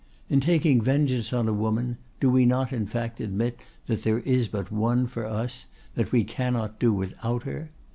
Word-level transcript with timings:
In 0.29 0.39
taking 0.39 0.81
vengeance 0.81 1.31
on 1.31 1.47
a 1.47 1.53
woman, 1.53 1.97
do 2.19 2.31
we 2.31 2.43
not 2.43 2.73
in 2.73 2.87
fact 2.87 3.19
admit 3.19 3.59
that 3.85 4.01
there 4.01 4.17
is 4.17 4.47
but 4.47 4.71
one 4.71 5.05
for 5.05 5.25
us, 5.27 5.67
that 5.93 6.11
we 6.11 6.23
cannot 6.23 6.79
do 6.79 6.91
without 6.91 7.43
her? 7.43 7.69